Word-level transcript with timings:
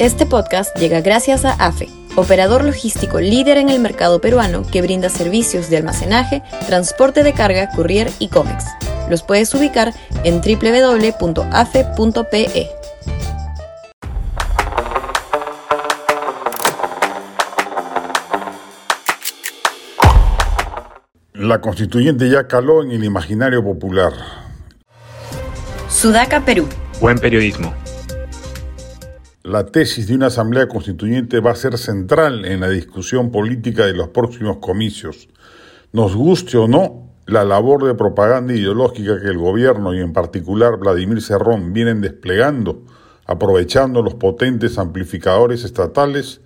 Este 0.00 0.24
podcast 0.24 0.74
llega 0.78 1.02
gracias 1.02 1.44
a 1.44 1.52
AFE, 1.52 1.90
operador 2.16 2.64
logístico 2.64 3.20
líder 3.20 3.58
en 3.58 3.68
el 3.68 3.80
mercado 3.80 4.18
peruano 4.18 4.62
que 4.62 4.80
brinda 4.80 5.10
servicios 5.10 5.68
de 5.68 5.76
almacenaje, 5.76 6.42
transporte 6.66 7.22
de 7.22 7.34
carga, 7.34 7.68
courier 7.76 8.10
y 8.18 8.28
cómics. 8.28 8.64
Los 9.10 9.22
puedes 9.22 9.52
ubicar 9.52 9.92
en 10.24 10.40
www.afe.pe. 10.40 11.20
La 21.34 21.60
constituyente 21.60 22.30
ya 22.30 22.48
caló 22.48 22.82
en 22.82 22.92
el 22.92 23.04
imaginario 23.04 23.62
popular. 23.62 24.14
Sudaca, 25.90 26.42
Perú. 26.42 26.66
Buen 27.02 27.18
periodismo. 27.18 27.74
La 29.50 29.66
tesis 29.66 30.06
de 30.06 30.14
una 30.14 30.28
asamblea 30.28 30.68
constituyente 30.68 31.40
va 31.40 31.50
a 31.50 31.56
ser 31.56 31.76
central 31.76 32.44
en 32.44 32.60
la 32.60 32.68
discusión 32.68 33.32
política 33.32 33.84
de 33.84 33.94
los 33.94 34.10
próximos 34.10 34.58
comicios. 34.58 35.28
Nos 35.92 36.14
guste 36.14 36.56
o 36.56 36.68
no, 36.68 37.10
la 37.26 37.44
labor 37.44 37.84
de 37.84 37.96
propaganda 37.96 38.54
ideológica 38.54 39.20
que 39.20 39.26
el 39.26 39.38
gobierno 39.38 39.92
y 39.92 39.98
en 39.98 40.12
particular 40.12 40.78
Vladimir 40.78 41.20
Cerrón 41.20 41.72
vienen 41.72 42.00
desplegando, 42.00 42.84
aprovechando 43.26 44.02
los 44.02 44.14
potentes 44.14 44.78
amplificadores 44.78 45.64
estatales, 45.64 46.42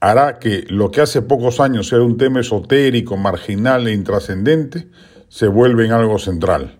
hará 0.00 0.38
que 0.38 0.66
lo 0.68 0.90
que 0.90 1.00
hace 1.00 1.22
pocos 1.22 1.60
años 1.60 1.90
era 1.94 2.02
un 2.02 2.18
tema 2.18 2.40
esotérico, 2.40 3.16
marginal 3.16 3.88
e 3.88 3.94
intrascendente, 3.94 4.88
se 5.28 5.48
vuelva 5.48 5.82
en 5.82 5.92
algo 5.92 6.18
central. 6.18 6.78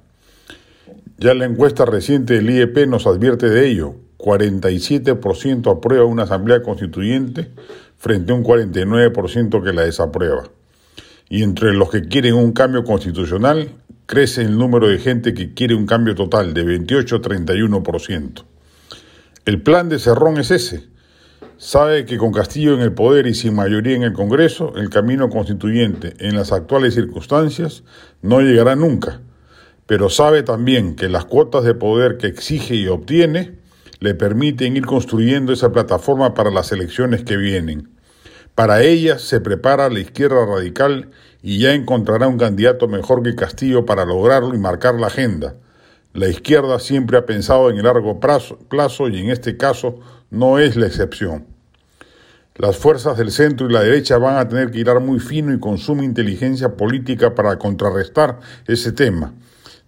Ya 1.16 1.32
la 1.32 1.46
encuesta 1.46 1.86
reciente 1.86 2.34
del 2.34 2.50
IEP 2.50 2.86
nos 2.86 3.06
advierte 3.06 3.48
de 3.48 3.66
ello. 3.66 4.03
47% 4.24 5.70
aprueba 5.70 6.06
una 6.06 6.22
asamblea 6.22 6.62
constituyente 6.62 7.50
frente 7.98 8.32
a 8.32 8.34
un 8.34 8.42
49% 8.42 9.62
que 9.62 9.72
la 9.74 9.82
desaprueba. 9.82 10.44
Y 11.28 11.42
entre 11.42 11.74
los 11.74 11.90
que 11.90 12.08
quieren 12.08 12.34
un 12.34 12.52
cambio 12.52 12.84
constitucional, 12.84 13.68
crece 14.06 14.40
el 14.40 14.56
número 14.56 14.88
de 14.88 14.98
gente 14.98 15.34
que 15.34 15.52
quiere 15.52 15.74
un 15.74 15.84
cambio 15.84 16.14
total 16.14 16.54
de 16.54 16.64
28 16.64 17.16
a 17.16 17.20
31%. 17.20 18.44
El 19.44 19.60
plan 19.60 19.90
de 19.90 19.98
Cerrón 19.98 20.38
es 20.38 20.50
ese, 20.50 20.88
sabe 21.58 22.06
que 22.06 22.16
con 22.16 22.32
Castillo 22.32 22.72
en 22.72 22.80
el 22.80 22.94
poder 22.94 23.26
y 23.26 23.34
sin 23.34 23.54
mayoría 23.54 23.94
en 23.94 24.04
el 24.04 24.14
Congreso, 24.14 24.72
el 24.76 24.88
camino 24.88 25.28
constituyente 25.28 26.14
en 26.18 26.34
las 26.34 26.50
actuales 26.50 26.94
circunstancias 26.94 27.84
no 28.22 28.40
llegará 28.40 28.74
nunca, 28.74 29.20
pero 29.86 30.08
sabe 30.08 30.42
también 30.42 30.96
que 30.96 31.10
las 31.10 31.26
cuotas 31.26 31.64
de 31.64 31.74
poder 31.74 32.16
que 32.16 32.26
exige 32.26 32.74
y 32.74 32.86
obtiene 32.88 33.63
le 34.04 34.14
permiten 34.14 34.76
ir 34.76 34.84
construyendo 34.84 35.50
esa 35.50 35.72
plataforma 35.72 36.34
para 36.34 36.50
las 36.50 36.72
elecciones 36.72 37.24
que 37.24 37.38
vienen. 37.38 37.88
Para 38.54 38.82
ellas 38.82 39.22
se 39.22 39.40
prepara 39.40 39.88
la 39.88 39.98
izquierda 39.98 40.44
radical 40.44 41.08
y 41.42 41.58
ya 41.58 41.72
encontrará 41.72 42.28
un 42.28 42.36
candidato 42.36 42.86
mejor 42.86 43.22
que 43.22 43.34
Castillo 43.34 43.86
para 43.86 44.04
lograrlo 44.04 44.54
y 44.54 44.58
marcar 44.58 44.96
la 44.96 45.06
agenda. 45.06 45.54
La 46.12 46.28
izquierda 46.28 46.80
siempre 46.80 47.16
ha 47.16 47.24
pensado 47.24 47.70
en 47.70 47.78
el 47.78 47.84
largo 47.84 48.20
plazo, 48.20 49.08
y 49.08 49.20
en 49.20 49.30
este 49.30 49.56
caso 49.56 50.00
no 50.30 50.58
es 50.58 50.76
la 50.76 50.86
excepción. 50.86 51.46
Las 52.56 52.76
fuerzas 52.76 53.16
del 53.16 53.30
centro 53.30 53.70
y 53.70 53.72
la 53.72 53.82
derecha 53.82 54.18
van 54.18 54.36
a 54.36 54.46
tener 54.46 54.70
que 54.70 54.80
ir 54.80 55.00
muy 55.00 55.18
fino 55.18 55.50
y 55.54 55.58
con 55.58 55.78
suma 55.78 56.04
inteligencia 56.04 56.76
política 56.76 57.34
para 57.34 57.56
contrarrestar 57.56 58.38
ese 58.66 58.92
tema. 58.92 59.32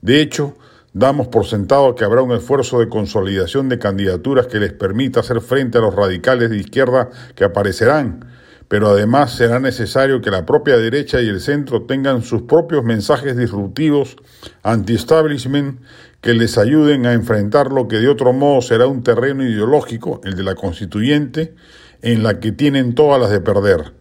De 0.01 0.23
hecho, 0.23 0.57
damos 0.97 1.29
por 1.29 1.45
sentado 1.45 1.95
que 1.95 2.05
habrá 2.05 2.23
un 2.23 2.33
esfuerzo 2.33 2.81
de 2.81 2.89
consolidación 2.89 3.69
de 3.69 3.79
candidaturas 3.79 4.47
que 4.47 4.59
les 4.59 4.73
permita 4.73 5.21
hacer 5.21 5.43
frente 5.43 5.77
a 5.77 5.83
los 5.83 5.95
radicales 5.95 6.49
de 6.49 6.57
izquierda 6.57 7.11
que 7.35 7.45
aparecerán, 7.45 8.25
pero 8.67 8.89
además 8.89 9.37
será 9.37 9.61
necesario 9.61 10.23
que 10.23 10.31
la 10.31 10.47
propia 10.47 10.79
derecha 10.79 11.21
y 11.21 11.29
el 11.29 11.43
centro 11.43 11.83
tengan 11.83 12.23
sus 12.23 12.43
propios 12.43 12.83
mensajes 12.83 13.37
disruptivos 13.37 14.17
anti-establishment 14.63 15.83
que 16.23 16.33
les 16.33 16.57
ayuden 16.57 17.05
a 17.05 17.13
enfrentar 17.13 17.73
lo 17.73 17.89
que 17.89 17.97
de 17.97 18.09
otro 18.09 18.33
modo 18.33 18.63
será 18.63 18.87
un 18.87 19.03
terreno 19.03 19.45
ideológico, 19.45 20.23
el 20.25 20.35
de 20.35 20.45
la 20.45 20.55
constituyente, 20.55 21.55
en 22.01 22.23
la 22.23 22.41
que 22.41 22.53
tienen 22.53 22.95
todas 22.95 23.21
las 23.21 23.29
de 23.29 23.41
perder. 23.41 23.93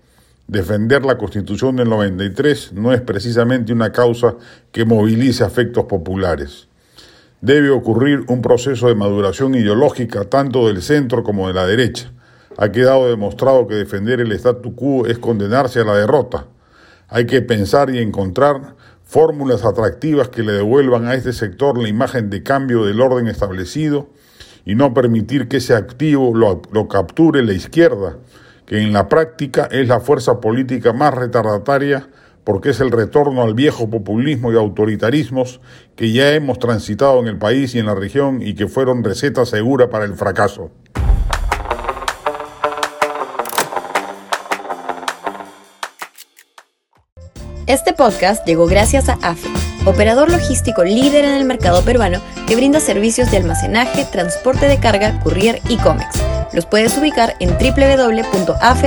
Defender 0.47 1.03
la 1.03 1.17
constitución 1.17 1.75
del 1.75 1.89
93 1.89 2.71
no 2.71 2.93
es 2.93 3.01
precisamente 3.01 3.73
una 3.73 3.91
causa 3.91 4.35
que 4.71 4.85
movilice 4.85 5.43
afectos 5.43 5.83
populares. 5.85 6.69
Debe 7.41 7.69
ocurrir 7.69 8.23
un 8.27 8.41
proceso 8.41 8.87
de 8.87 8.95
maduración 8.95 9.55
ideológica 9.55 10.25
tanto 10.25 10.67
del 10.67 10.81
centro 10.81 11.23
como 11.23 11.47
de 11.47 11.53
la 11.53 11.65
derecha. 11.65 12.11
Ha 12.57 12.71
quedado 12.71 13.09
demostrado 13.09 13.67
que 13.67 13.75
defender 13.75 14.21
el 14.21 14.31
statu 14.31 14.73
quo 14.75 15.05
es 15.05 15.17
condenarse 15.19 15.81
a 15.81 15.85
la 15.85 15.95
derrota. 15.95 16.47
Hay 17.09 17.25
que 17.25 17.41
pensar 17.41 17.89
y 17.89 17.99
encontrar 17.99 18.75
fórmulas 19.03 19.65
atractivas 19.65 20.29
que 20.29 20.43
le 20.43 20.53
devuelvan 20.53 21.07
a 21.07 21.13
este 21.13 21.33
sector 21.33 21.77
la 21.77 21.89
imagen 21.89 22.29
de 22.29 22.41
cambio 22.41 22.85
del 22.85 23.01
orden 23.01 23.27
establecido 23.27 24.09
y 24.65 24.75
no 24.75 24.93
permitir 24.93 25.47
que 25.47 25.57
ese 25.57 25.75
activo 25.75 26.35
lo, 26.35 26.61
lo, 26.71 26.87
capture 26.87 27.43
la 27.43 27.53
izquierda, 27.53 28.17
que 28.65 28.81
en 28.81 28.93
la 28.93 29.09
práctica 29.09 29.67
es 29.71 29.87
la 29.87 29.99
fuerza 29.99 30.39
política 30.39 30.91
más 30.93 31.13
retardataria 31.13 32.07
porque 32.45 32.69
es 32.69 32.79
el 32.79 32.91
retorno 32.91 33.41
al 33.41 33.55
viejo 33.55 33.89
populismo 33.89 34.53
y 34.53 34.55
autoritarismos 34.55 35.59
que 35.97 36.13
ya 36.13 36.31
hemos 36.31 36.59
transitado 36.59 37.19
en 37.19 37.27
el 37.27 37.37
país 37.37 37.75
y 37.75 37.79
en 37.79 37.87
la 37.87 37.95
región 37.95 38.41
y 38.41 38.53
que 38.53 38.67
fueron 38.67 39.03
receta 39.03 39.45
segura 39.45 39.89
para 39.89 40.05
el 40.05 40.13
fracaso. 40.13 40.71
Este 47.67 47.93
podcast 47.93 48.45
llegó 48.45 48.67
gracias 48.67 49.09
a 49.09 49.13
AFE, 49.23 49.49
operador 49.87 50.31
logístico 50.31 50.83
líder 50.83 51.25
en 51.25 51.33
el 51.33 51.45
mercado 51.45 51.81
peruano 51.83 52.21
que 52.47 52.55
brinda 52.55 52.79
servicios 52.79 53.31
de 53.31 53.37
almacenaje, 53.37 54.05
transporte 54.05 54.67
de 54.67 54.79
carga, 54.79 55.19
courier 55.21 55.59
y 55.67 55.77
cómics. 55.77 56.21
Los 56.53 56.67
puedes 56.67 56.95
ubicar 56.95 57.33
en 57.39 57.49
www.afe.pe. 57.57 58.85